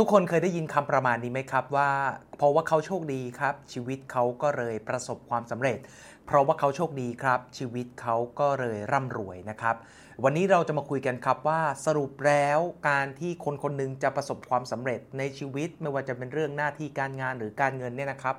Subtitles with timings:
[0.00, 1.90] ทุกคนเคยได้ยินคำประมาณนี้ไหมครับว่า
[2.36, 5.78] เพราะว่าเขาโชคดีครับ ชีวิตเขาก็เลยประสบความสำเร็จ
[6.26, 9.76] เพราะว่าเขาโชคดีครับ ชีวิตเขาก็เลยร่ำรวยนะครับ
[10.24, 12.58] วันนี้เราจะมาคุยกันครับว่าสรุปแล้ว
[12.88, 18.36] การที่คนคนหนึงจะประสบความสำเร็จในชีวิตไม่ว่าจะเป็นเรื่องหน้าที่การงานหรือการเงินเนี่ยนะครับ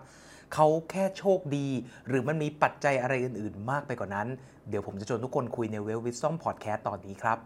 [0.53, 1.67] เขาแค่โชคดี
[2.07, 4.27] หรือมันมีปัจจัยอะไรอื่น ๆ มากไปกว่านั้น
[4.69, 7.39] เดี๋ยวผมจะชวนทุกคนคุยในเวลวิสซอมพอดแคสต์ตอนนี้ครับ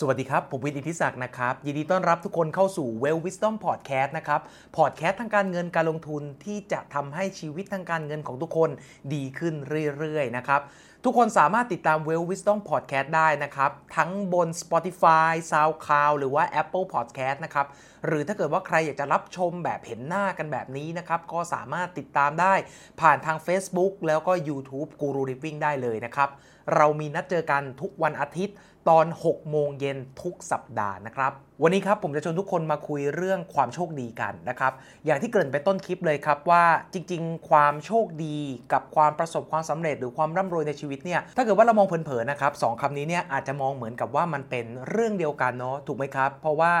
[0.00, 4.40] สวัสดีครับ ผมวิทย์อิทธิศักดิ์นะครับ ยินดีต้อนรับทุกคนเข้าสู่ Well Wisdom Podcast นะครับ
[4.76, 8.70] พอดแคสต์ทางการเงินการลงทุนที่จะทำให้ชีวิตทางการเงินของทุกคน
[9.14, 9.54] ดีขึ้น
[9.98, 10.60] เรื่อยๆ นะครับ
[11.04, 17.66] ทุกคนสามารถติดตาม Well Wisdom Podcast ได้นะครับ ทั้งบน Spotify, SoundCloud หรือว่า Apple Podcast นะครับ
[18.06, 22.54] หรือถ้าเกิดว่าใครอยากจะรับชมแบบเห็นหน้ากันแบบนี้นะครับ ก็สามารถติดตามได้
[23.00, 26.30] ผ่านทาง Facebook แล้วก็ YouTube Guru Living ได้เลยนะครับ
[26.76, 28.56] เรามีนัดเจอกันทุกวันอาทิตย์
[28.88, 31.32] ตอน 6 โมงเย็นทุกสัปดาห์นะครับ
[31.62, 34.72] วันนี้ครับผมจะชวนทุกคนมาคุยเรื่องความโชคดีกันนะครับ
[35.06, 38.38] อย่างที่เกริ่นไปต้นคลิปเลยครับว่าจริง ๆ ความโชคดี
[38.72, 46.72] กับความประสบความสำเร็จหรือความร่ำรวยในชีวิตเนี่ย ถ้าเกิดว่าเรามองเผินๆนะครับสองคำนี้เนี่ยอาจจะมองเหมือนกับว่ามันเป็นเรื่องเดียวกันเนาะถูกไหมครับ เพราะว่า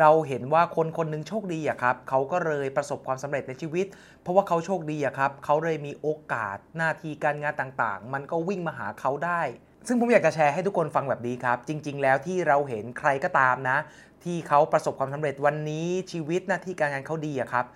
[0.00, 3.86] เราเห็นว่าคนคนหนึงโชคดีอะครับเขาก็เลยประสบความสำเร็จในชีวิต
[4.22, 9.42] เพราะว่าเขาโชคดีอะครับเขาเลยมีโอกาสหน้าที่การงานต่างๆ มันก็วิ่งมาหาเขาได้
[9.86, 13.78] ซึ่งผมอยากจะแชร์ให้ทุกคนฟังแบบนี้ครับ จริง ๆ แล้วที่เราเห็นใครก็ตามนะ
[14.24, 17.66] ที่เขาประสบความสำเร็จวันนี้ชีวิตหน้าที่การงานเขาดีอะครับ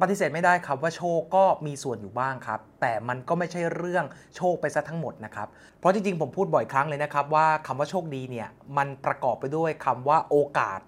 [0.00, 4.04] ปฏิเสธไม่ได้ครับว่าโชคก็มีส่วนอยู่บ้างครับ แต่มันก็ไม่ใช่เรื่อง
[4.36, 10.80] โชคไปซะทั้งหมดนะครับ เพราะจริงๆ ผมพูดบ่อยครั้งเลยนะครับ ว่าคำว่าโชคดีเนี่ยมันประกอบไปด้วยคำว่าโอกาส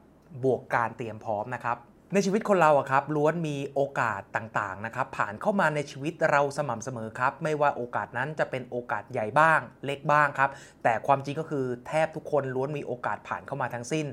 [0.45, 1.77] บวกการเตรียมพร้อมนะครับ
[2.12, 10.50] ในชีวิตคนเราอะครับล้วนมีโอกาสต่างๆนะครับผ่านเข้ามาในชีวิตเราสม่ำเสมอครับ ไม่ว่าโอกาสนั้นจะเป็นโอกาสใหญ่บ้าง เล็กบ้างครับ
[10.82, 14.06] แต่ความจริงก็คือแทบทุกคนล้วนมีโอกาสผ่านเข้ามาทั้งสิ้น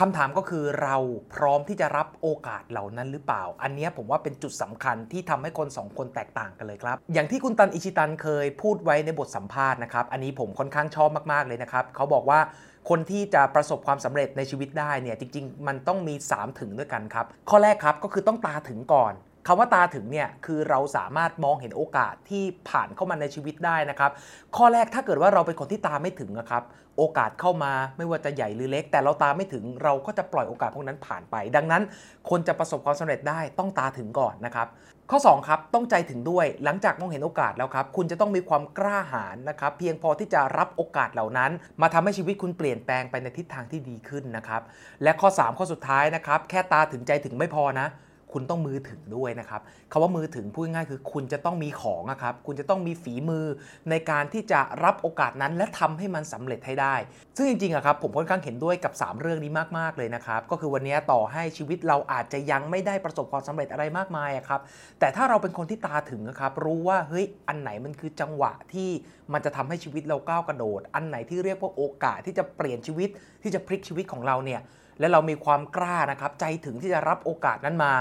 [0.00, 0.96] คำถามก็คือเรา
[1.34, 12.40] พร้อมที่จะรับโอกาสเหล่านั้นหรือเปล่า อันนี้ผมว่าเป็นจุดสำคัญที่ทำให้คนสองคนแตกต่างกันเลยครับ อย่างที่คุณตันอิชิตันเคยพูดไว้ในบทสัมภาษณ์นะครับ อันนี้ผมค่อนข้างชอบมากๆเลยนะครับ เขาบอกว่า
[12.88, 19.12] คนที่จะประสบความสำเร็จในชีวิตได้เนี่ยจริง ๆ มันต้องมี 3 ถึงด้วยกันครับ ข้อแรกครับก็คือต้องตาถึงก่อน
[19.46, 24.10] คำว่าตาถึงเนี่ยคือเราสามารถมองเห็นโอกาสที่ผ่านเข้ามาในชีวิตได้นะครับ
[24.56, 26.62] ข้อแรกถ้าเกิดว่าเราเป็นคนที่ตาไม่ถึงนะครับ
[26.98, 31.82] โอกาสเข้ามาไม่ว่าจะใหญ่หรือเล็ก แต่เราตาไม่ถึงเราก็จะปล่อยโอกาสพวกนั้นผ่านไป ดังนั้น
[32.30, 34.66] คนจะประสบความสำเร็จได้ต้องตาถึงก่อนนะครับ
[35.10, 41.50] ข้อ2ครับต้องใจถึงด้วยหลังจากมองเห็นโอกาสแล้วครับ คุณจะต้องมีความกล้าหาญนะครับ เพียงพอที่จะรับโอกาสเหล่านั้น
[41.82, 44.62] มาทำให้ชีวิตคุณเปลี่ยนแปลงไปในทิศทางที่ดีขึ้นนะครับ
[45.02, 47.86] และข้อ 3 ข้อสุดท้ายนะครับ แค่ตาถึงใจถึงไม่พอนะ
[48.32, 49.60] คุณต้องมือถึงด้วยนะครับ
[49.92, 53.44] คาว่ามือถึงพูดง่ายๆคือคุณจะต้องมีของนะครับ คุณจะต้องมีฝีมือ
[53.90, 56.94] ในการที่จะรับโอกาสนั้น และทำให้มันสำเร็จให้ได้
[57.36, 64.60] ซึ่งจริงๆอะครับผมค่อนข้างเห็นด้วยกับ 3 เรื่องนี้มากๆเลยนะครับ ก็คือวันนี้ต่อให้ชีวิตเราอาจจะยังไม่ได้ประสบความสำเร็จอะไรมากมายครับ
[65.00, 68.90] แต่ถ้าเราเป็นคนที่ตาถึงนะครับ รู้ว่าเฮ้ยอันไหนมันคือจังหวะที่
[69.32, 73.08] มันจะทำให้ชีวิตเราก้าวกระโดด อันไหนที่เรียกว่าโอกาสที่จะเปลี่ยนชีวิต
[73.42, 74.60] ที่จะพลิกชีวิตของเราเนี่ย
[74.98, 77.92] และเรามีความกล้านะครับ ใจถึงที่จะรับโอกาสนั้นมา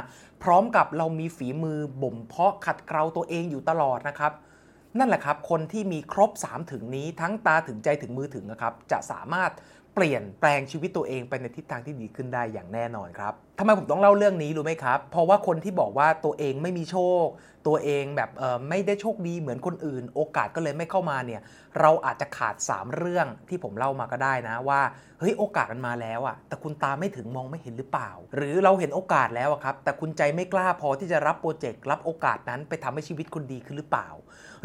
[0.43, 4.33] พร้อมกับเรามีฝีมือบ่มเพาะขัดเกลาตัวเองอยู่ตลอดนะครับ
[4.97, 9.51] นั่นแหละครับคนที่มีครบ 3 ถึงนี้ทั้งตาถึงใจถึงมือถึงนะครับจะสามารถ
[9.93, 17.25] เปลี่ยนแปลงชีวิตตัวเองไปในทิศทางที่ดีขึ้นได้อย่างแน่นอนครับ ทำไมผมต้องเล่าเรื่องนี้รู้ไหมครับ เพราะว่าคนที่บอกว่าตัวเองไม่มีโชค
[17.67, 18.29] ตัวเองแบบ
[18.69, 21.41] ไม่ได้โชคดีเหมือนคนอื่น โอกาสก็เลยไม่เข้ามาเนี่ย
[21.79, 24.81] เราอาจจะขาด 3 เรื่องที่ผมเล่ามาก็ได้นะว่า
[25.19, 34.09] เฮ้ยโอกาสมันมาแล้วอะแต่คุณตาไม่ถึงมองไม่เห็นหรือเปล่า หรือเราเห็นโอกาสแล้วครับ แต่คุณใจไม่กล้าพอที่จะรับโปรเจกต์รับโอกาสนั้นไปทำให้ชีวิตคุณดีขึ้นหรือเปล่า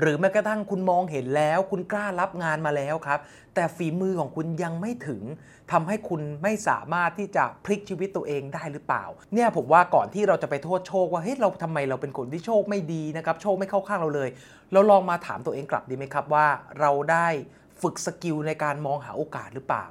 [0.00, 3.18] หรือแม้กระทั่งคุณมองเห็นแล้ว คุณกล้ารับงานมาแล้วครับ
[3.54, 5.22] แต่ฝีมือของคุณยังไม่ถึง
[5.72, 9.04] ทำให้คุณไม่สามารถที่จะพลิกชีวิตตัวเองได้หรือเปล่า
[9.34, 14.28] เนี่ยผมว่าก่อนที่เราจะไปโทษโชคว่าเฮ้ยเราทำไมเราเป็นคนที่โชคไม่ดีนะครับโชคไม่เข้าข้างเราเลย
[14.72, 16.46] เราลองมาถามตัวเองกลับดีไหมครับว่า
[16.80, 17.28] เราได้
[17.82, 19.86] ฝึก skill ในการมองหาโอกาสหรือเปล่า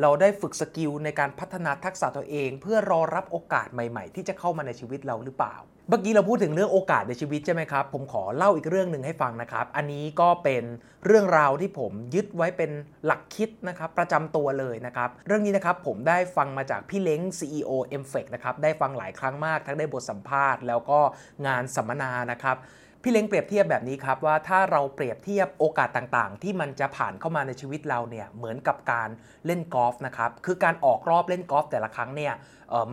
[0.00, 5.56] เราได้ฝึก skill ในการพัฒนาทักษะตัวเอง เพื่อรอรับโอกาสใหม่ ๆ ที่จะเข้ามาในชีวิตเราหรือเปล่า
[5.90, 10.64] เมื่อกี้เราพูดถึงเรื่องโอกาสในชีวิตใช่ไหมครับ ผมขอเล่าอีกเรื่องหนึ่งให้ฟังนะครับ อันนี้ก็เป็น
[11.06, 12.70] เรื่องราวที่ผมยึดไว้เป็น
[13.06, 17.70] หลักคิดนะครับประจำตัวเลยนะครับ เรื่องนี้นะครับผมได้ฟังมาจากพี่เล้ง CEO
[18.02, 21.00] m f e c นะครับได้ฟังหลายครั้งมากทั้งได้บทสัมภาษณ์ แล้วก็
[21.46, 22.58] งานสัมมนานะครับ
[23.04, 29.08] พี่เล้งเปรียบเทียบแบบนี้ครับว่าถ้าเราเปรียบเทียบโอกาสต่างๆ ที่มันจะผ่านเข้ามาในชีวิตเราเนี่ยเหมือนกับการ
[29.46, 32.32] เล่นกอล์ฟนะครับคือการออกรอบเล่นกอล์ฟแต่ละครั้งเนี่ย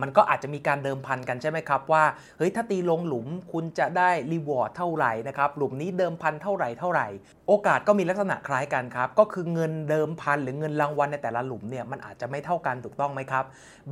[0.00, 2.04] มันก็อาจจะมีการเดิมพันกันใช่ไหมครับว่า
[2.38, 7.06] เฮ้ยถ้าตีลงหลุมคุณจะได้รีวอร์ดเท่าไหร่นะครับหลุมนี้เดิมพันเท่าไหร่เท่าไหร่
[7.48, 13.44] โอกาสก็มีลักษณะคล้ายกันครับก็คือเงินเดิมพันหรือเงินรางวัลในแต่ละหลุมเนี่ยมันอาจจะไม่เท่ากันถูกต้องไหมครับ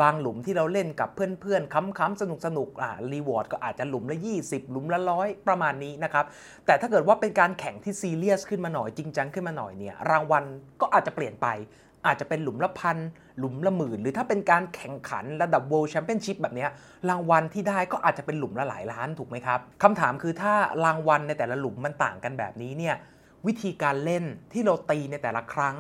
[0.03, 6.25] บางหลุมที่เราเล่นกับเพื่อนๆค้ำๆสนุกๆอ่ารีวอร์ดก็อาจจะหลุมละ 20 หลุมละร้อยประมาณนี้นะครับ
[6.67, 10.45] แต่ถ้าเกิดว่าเป็นการแข่งที่ซีเรียสขึ้นมาหน่อยจริงจังขึ้นมาหน่อยเนี่ยรางวัล
[10.81, 11.49] ก็อาจจะเปลี่ยนไป
[12.07, 12.99] อาจจะเป็นหลุมละพัน
[13.39, 16.67] หลุมละหมื่น หรือถ้าเป็นการแข่งขันระดับ World Championship แบบนี้
[17.09, 20.53] รางวัลที่ได้ก็อาจจะเป็นหลุมละหลายล้านถูกไหมครับคำถามคือถ้า
[20.85, 22.95] รางวัลในแต่ละหลุมมันต่างกันแบบนี้เนี่ย
[23.47, 25.77] วิธีการเล่นที่เราตีในแต่ละครั้ง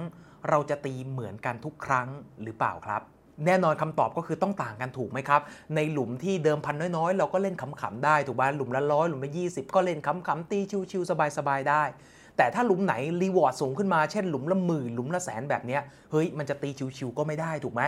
[0.48, 2.08] เราจะตีเหมือนกันทุกครั้ง
[2.42, 3.02] หรือเปล่าครับ
[3.46, 5.40] แน่นอนคำตอบก็คือต้องต่างกันถูกไหมครับ
[5.74, 10.58] ในหลุมที่เดิมพันน้อยๆ เราก็เล่นขำๆได้ถูกไหมหลุมละร้อยหลุมละยี่สิบก็เล่นขำๆตี
[10.90, 11.82] ชิลๆสบายๆได้
[12.36, 15.78] แต่ถ้าหลุมไหน reward สูงขึ้นมา เช่นหลุมละหมื่นหลุมละแสนแบบนี้
[16.12, 17.82] เฮ้ยมันจะตีชิลๆก็ไม่ได้ถูกไหม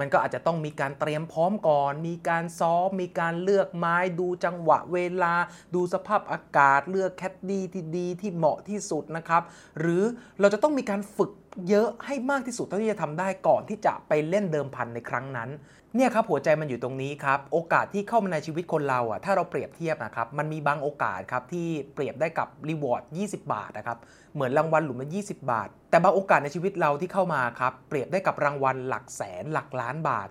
[0.00, 5.34] มันก็อาจจะต้องมีการเตรียมพร้อมก่อน มีการซ้อม มีการเลือกไม้ ดูจังหวะเวลา
[5.74, 9.42] ดูสภาพอากาศ เลือกแคดดี้ที่ดีที่เหมาะที่สุดนะครับ
[9.78, 10.02] หรือ
[10.40, 11.32] เราจะต้องมีการฝึก
[11.68, 15.50] เยอะให้มากที่สุดเท่าที่จะทำได้ก่อนที่จะไปเล่นเดิมพันในครั้งนั้น
[15.96, 23.98] เนี่ยครับหัวใจมันอยู่ตรงนี้ครับโอกาสที่เข้ามาในชีวิตคนเราอะถ้าเราเปรียบเทียบนะครับมันมีบางโอกาสครับที่เปรียบได้กับ reward 20 บาทนะครับ
[24.34, 30.28] เหมือนรางวัลหลุมละ20 บาท แต่บางโอกาสในชีวิตเราที่เข้ามาครับเปรียบได้กับรางวัลหลักแสนหลักล้านบาท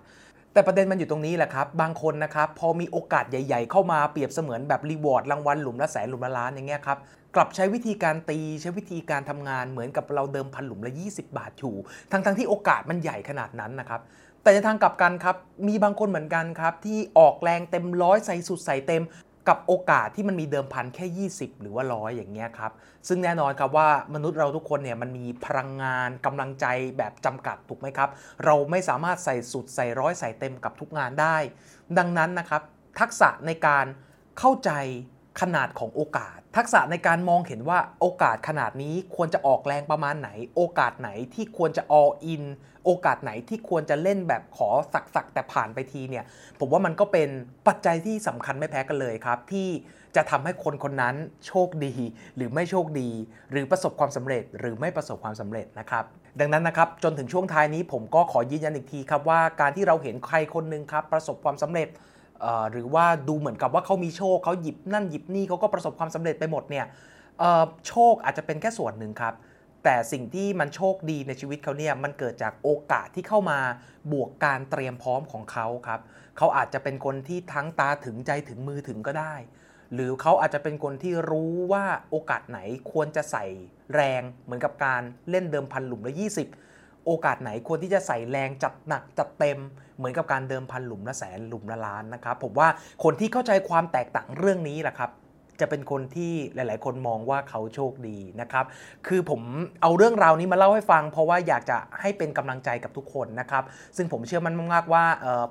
[0.54, 6.98] แต่ประเด็นมันอยู่ตรงนี้แหละครับ บางคนนะครับ พอมีโอกาสใหญ่ ๆ เข้ามาเปรียบเสมือนแบบ reward รางวัลหลุมละแสนหลุมละล้านอย่างเงี้ยครับ
[7.34, 11.74] กลับใช้วิธีการตีใช้วิธีการทำงานเหมือนกับเราเดิมพันหลุมละ 20 บาทอยู่
[12.10, 14.00] ทั้งๆที่โอกาสมันใหญ่ขนาดนั้นนะครับ
[14.42, 15.36] แต่ในทางกลับกันครับ
[15.68, 19.02] มีบางคนเหมือนกันครับที่ออกแรงเต็มร้อยใส่สุดใส่เต็ม
[19.48, 22.72] กับโอกาสที่มันมีเดิมพันแค่ 20 หรือว่าร้อยอย่างเงี้ยครับ
[23.08, 26.66] ซึ่งแน่นอนครับว่ามนุษย์เราทุกคนเนี่ยมันมีพลังงานกำลังใจ
[26.98, 28.08] แบบจำกัดถูกไหมครับ
[28.44, 31.36] เราไม่สามารถใส่สุดใส่ร้อยใส่เต็มกับทุกงานได้
[31.98, 32.62] ดังนั้นนะครับ
[33.00, 33.86] ทักษะในการ
[34.38, 34.70] เข้าใจ
[35.40, 42.42] ขนาดของโอกาส ทักษะในการมองเห็นว่าโอกาสขนาดนี้ควรจะออกแรงประมาณไหน โอกาสไหนที่ควรจะ all in
[42.84, 46.24] โอกาสไหนที่ควรจะเล่นแบบขอสักสักแต่ผ่านไปทีเนี่ย
[46.60, 47.28] ผมว่ามันก็เป็น
[47.68, 49.68] ปัจจัยที่สำคัญไม่แพ้กันเลยครับ ที่
[50.16, 51.14] จะทำให้คนคนนั้น
[51.46, 51.94] โชคดี
[52.36, 53.10] หรือไม่โชคดี
[53.50, 56.04] หรือประสบความสำเร็จ หรือไม่ประสบความสำเร็จนะครับ
[56.40, 61.88] ดังนั้นนะครับจนถึงช่วงท้ายนี้ผมก็ขอยืนยันอีกทีครับว่าการที่เราเห็นใครคนหนึ่งครับประสบความสำเร็จ
[62.70, 66.86] หรือว่าดูเหมือนกับว่าเขามีโชคเขาหยิบนั่นหยิบนี่เขาก็ประสบความสำเร็จไปหมดเนี่ย
[67.88, 69.34] โชคอาจจะเป็นแค่ส่วนหนึ่งครับ
[69.84, 73.58] แต่สิ่งที่มันโชคดีในชีวิตเขาเนี่ยมันเกิดจากโอกาสที่เข้ามา
[74.12, 76.00] บวกการเตรียมพร้อมของเขาครับ
[76.38, 79.34] เขาอาจจะเป็นคนที่ทั้งตาถึงใจถึงมือถึงก็ได้
[79.94, 82.58] หรือเขาอาจจะเป็นคนที่รู้ว่าโอกาสไหน
[82.92, 83.44] ควรจะใส่
[83.94, 86.14] แรงเหมือนกับการเล่นเดิมพันหลุมละ
[86.60, 89.58] 20 โอกาสไหนควรที่จะใส่แรงจัดหนักจัดเต็ม
[89.98, 92.68] เหมือนกับการเดิมพันหลุมละแสนหลุมละล้านนะครับผมว่า
[93.04, 95.10] คนที่เข้าใจความแตกต่างเรื่องนี้แหละครับ
[95.60, 98.64] จะเป็นคนที่หลาย ๆ คนมองว่าเขาโชคดีนะครับ
[99.06, 99.40] คือผม
[99.82, 103.64] เอาเรื่องราวนี้มาเล่าให้ฟัง เพราะว่าอยากจะให้เป็นกำลังใจกับทุกคนนะครับ
[103.96, 105.04] ซึ่งผมเชื่อมันมาก ๆ ว่า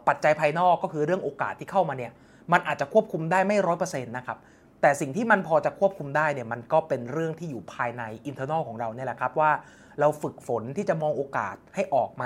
[0.08, 2.12] ปัจจัยภายนอกก็คือเรื่องโอกาสที่เข้ามาเนี่ย
[2.52, 4.38] มันอาจจะควบคุมได้ไม่ร้อยเปอร์เซ็นต์นะครับ
[4.82, 9.52] แต่สิ่งที่มันพอจะควบคุมได้เนี่ย มันก็เป็นเรื่องที่อยู่ภายใน internal ของเราเนี่ยแหละครับว่า
[10.00, 12.26] เราฝึกฝนที่จะมองโอกาสให้ออกไหม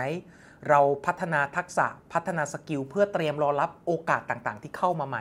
[0.70, 5.18] เราพัฒนาทักษะพัฒนา skill เพื่อเตรียมรอรับโอกาสต่างๆ ที่เข้ามาไหม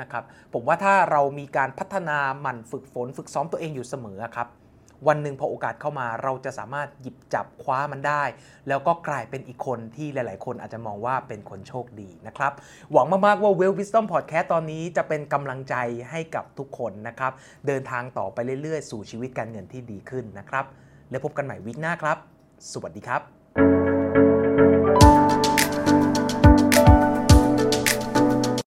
[0.00, 0.24] นะครับ
[0.54, 4.48] ผมว่าถ้าเรามีการพัฒนาหมั่นฝึกฝน ฝึกซ้อมตัวเองอยู่เสมอครับ
[5.08, 8.22] วันหนึ่งพอโอกาสเข้ามาเราจะสามารถหยิบจับคว้ามันได้
[8.68, 12.52] แล้วก็กลายเป็นอีกคนที่หลาย ๆ คนอาจจะมองว่าเป็นคนโชคดีนะครับ
[12.92, 15.74] หวังมาก ๆ ว่า Wealth Wisdom Podcast ตอนนี้จะเป็นกำลังใจ
[16.10, 17.32] ให้กับทุกคนนะครับ
[17.66, 20.64] เดินทางต่อไปเรื่อย ๆ สู่ชีวิตการเงินที่ดีขึ้นนะครับ
[21.10, 22.18] แล้วพบกันใหม่วิกหน้าครับ
[22.72, 23.39] สวัสดีครับ